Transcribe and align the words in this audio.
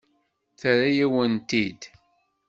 Terra-yawen-t-id. 0.59 1.81